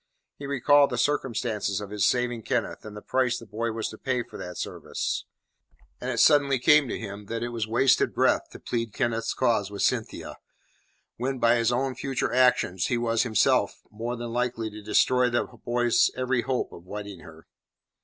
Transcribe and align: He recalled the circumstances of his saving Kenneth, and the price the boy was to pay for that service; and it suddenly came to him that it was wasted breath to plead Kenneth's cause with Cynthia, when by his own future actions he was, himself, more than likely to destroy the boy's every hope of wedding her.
He 0.39 0.47
recalled 0.47 0.89
the 0.89 0.97
circumstances 0.97 1.79
of 1.79 1.91
his 1.91 2.07
saving 2.07 2.41
Kenneth, 2.41 2.83
and 2.83 2.97
the 2.97 3.03
price 3.03 3.37
the 3.37 3.45
boy 3.45 3.71
was 3.71 3.87
to 3.89 3.99
pay 3.99 4.23
for 4.23 4.35
that 4.35 4.57
service; 4.57 5.25
and 5.99 6.09
it 6.09 6.19
suddenly 6.19 6.57
came 6.57 6.87
to 6.87 6.97
him 6.97 7.27
that 7.27 7.43
it 7.43 7.49
was 7.49 7.67
wasted 7.67 8.11
breath 8.15 8.49
to 8.49 8.59
plead 8.59 8.93
Kenneth's 8.95 9.35
cause 9.35 9.69
with 9.69 9.83
Cynthia, 9.83 10.37
when 11.17 11.37
by 11.37 11.53
his 11.57 11.71
own 11.71 11.93
future 11.93 12.33
actions 12.33 12.87
he 12.87 12.97
was, 12.97 13.21
himself, 13.21 13.83
more 13.91 14.15
than 14.15 14.33
likely 14.33 14.71
to 14.71 14.81
destroy 14.81 15.29
the 15.29 15.43
boy's 15.45 16.09
every 16.17 16.41
hope 16.41 16.71
of 16.71 16.87
wedding 16.87 17.19
her. 17.19 17.45